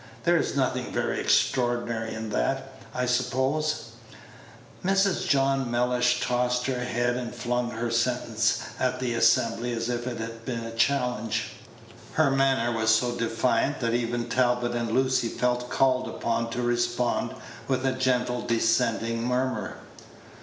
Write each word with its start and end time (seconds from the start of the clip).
There 0.23 0.35
is 0.37 0.55
nothing 0.55 0.91
very 0.91 1.19
extraordinary 1.19 2.15
in 2.15 2.31
that, 2.31 2.71
I 2.91 3.05
suppose?" 3.05 3.89
Mrs. 4.83 5.27
John 5.27 5.69
Mellish 5.69 6.21
tossed 6.21 6.65
her 6.65 6.83
head, 6.83 7.15
and 7.17 7.35
flung 7.35 7.69
this 7.69 8.01
sentence 8.01 8.61
at 8.79 8.99
the 8.99 9.13
assembly 9.13 9.71
as 9.73 9.89
if 9.89 10.07
it 10.07 10.17
had 10.17 10.43
been 10.43 10.63
a 10.63 10.71
challenge. 10.71 11.51
Her 12.13 12.31
manner 12.31 12.71
was 12.75 12.89
so 12.89 13.11
defiant 13.11 13.79
that 13.81 13.93
even 13.93 14.27
Talbot 14.27 14.71
and 14.71 14.89
Lucy 14.91 15.27
felt 15.29 15.69
called 15.69 16.07
upon 16.07 16.49
to 16.49 16.63
respond 16.63 17.35
with 17.67 17.85
a 17.85 17.91
gentle 17.91 18.41
dissenting 18.41 19.23
murmur. 19.27 19.75